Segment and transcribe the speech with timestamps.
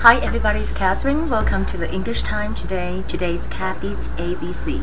[0.00, 1.30] Hi everybody, it's Catherine.
[1.30, 3.02] Welcome to the English Time today.
[3.08, 4.82] Today's Kathy's ABC.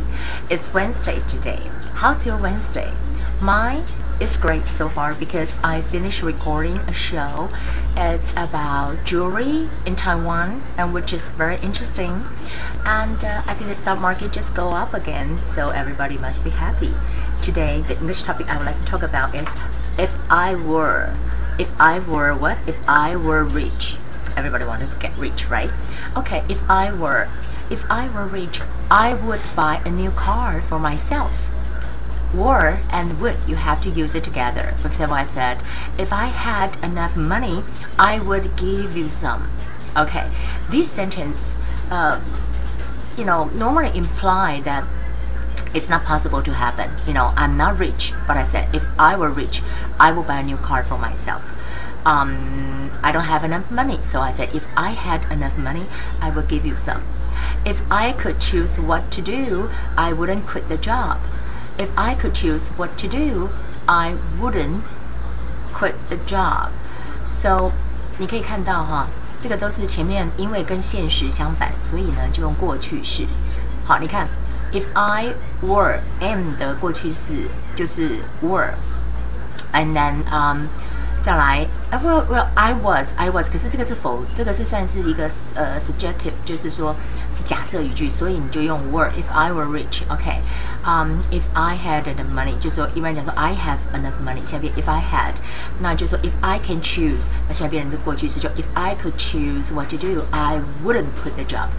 [0.50, 1.62] It's Wednesday today.
[1.94, 2.92] How's your Wednesday?
[3.40, 3.84] Mine
[4.20, 7.50] is great so far because I finished recording a show.
[7.96, 12.24] It's about jewelry in Taiwan and which is very interesting.
[12.84, 16.50] And uh, I think the stock market just go up again, so everybody must be
[16.50, 16.92] happy.
[17.44, 19.48] Today, the English topic I would like to talk about is
[20.00, 21.16] if I were,
[21.60, 22.58] if I were what?
[22.68, 23.93] If I were rich
[24.38, 25.72] everybody wanted to get rich, right?
[26.18, 27.28] Okay, if I were,
[27.70, 31.50] if I were rich, I would buy a new car for myself.
[32.34, 34.74] Were and would, you have to use it together.
[34.78, 35.62] For example, I said,
[36.00, 37.64] if I had enough money,
[38.00, 39.50] I would give you some.
[39.96, 40.28] Okay,
[40.70, 41.58] this sentence,
[41.92, 42.20] uh,
[43.18, 44.84] you know, normally imply that
[45.76, 46.90] it's not possible to happen.
[47.08, 49.62] You know, I'm not rich, but I said, if I were rich,
[49.99, 51.53] I would buy a new car for myself
[52.05, 53.99] um, I don't have enough money.
[54.03, 55.87] So I said, if I had enough money,
[56.21, 57.03] I would give you some.
[57.65, 61.19] If I could choose what to do, I wouldn't quit the job.
[61.79, 63.51] If I could choose what to do,
[63.87, 64.83] I wouldn't
[65.73, 66.71] quit the job.
[67.33, 67.73] So
[68.19, 69.07] 你可以看到哈，
[69.41, 73.27] 这个都是前面因为跟现实相反，所以呢就用过去式。
[73.87, 74.27] 好，你看，
[74.73, 78.19] if I were am 的过去式就是
[79.74, 80.70] and then um
[81.26, 85.24] i was I was，可是这个是否这个是算是一个
[85.56, 86.94] 呃 subjunctive，就是说
[87.32, 90.42] 是假设语句，所以你就用 were if I were rich，OK，
[90.86, 95.36] 嗯 if I had the money，就说一般讲说 I have enough money，下边 if I had，
[95.80, 101.70] 那就说 if I can choose，那下边的过去式就 if I could choose what to do，I wouldn't quit the job。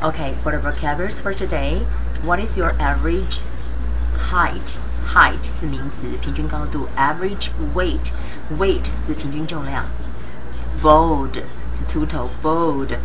[0.00, 1.82] Okay, for the vocabularies for today,
[2.24, 3.40] what is your average
[4.30, 4.78] height?
[5.13, 8.11] height？height 是名词，平均高度；average weight
[8.57, 9.83] weight 是平均重量；
[10.81, 12.95] bald 是秃头；bald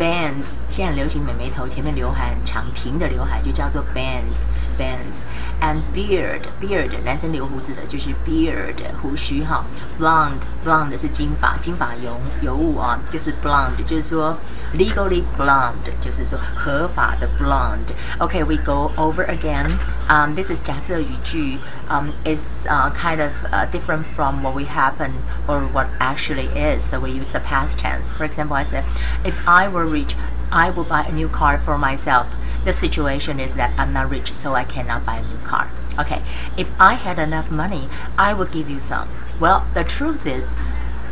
[0.00, 4.44] bands 现在流行美眉头，前面刘海很长，平的刘海就叫做 bands
[4.78, 9.64] bands。and beard beard 男生留胡子的就是 beard 胡须哈，
[9.98, 14.36] blonde blonde 是金发，金发尤尤物啊，就是 blonde，就是说
[14.74, 19.70] legally blonde，就是说合法的 blonde。Okay, we go over again.
[20.08, 21.58] Um, this is 假设语句
[21.88, 25.10] um, is uh, kind of uh, different from what we happen
[25.48, 26.84] or what actually is.
[26.84, 28.12] So we use the past tense.
[28.12, 28.84] For example, I said,
[29.24, 30.15] if I were rich,
[30.51, 32.35] I will buy a new car for myself.
[32.63, 35.69] The situation is that I'm not rich, so I cannot buy a new car.
[35.99, 36.21] Okay,
[36.57, 37.87] if I had enough money,
[38.17, 39.09] I would give you some.
[39.39, 40.55] Well, the truth is,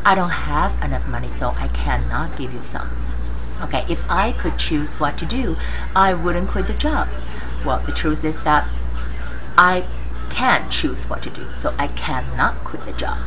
[0.05, 2.89] I don't have enough money, so I cannot give you some.
[3.61, 5.57] Okay, if I could choose what to do,
[5.95, 7.09] I wouldn't quit the job.
[7.65, 8.67] Well, the truth is that
[9.57, 9.83] I
[10.29, 13.17] can't choose what to do, so I cannot quit the job.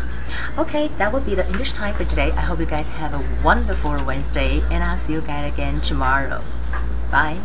[0.59, 2.31] Okay, that will be the English time for today.
[2.33, 6.43] I hope you guys have a wonderful Wednesday, and I'll see you guys again tomorrow.
[7.11, 7.39] Bye.